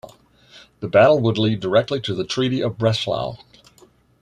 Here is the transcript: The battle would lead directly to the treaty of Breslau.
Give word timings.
The 0.79 0.87
battle 0.87 1.19
would 1.19 1.37
lead 1.37 1.59
directly 1.59 2.01
to 2.01 2.15
the 2.15 2.23
treaty 2.23 2.59
of 2.63 2.75
Breslau. 2.75 3.35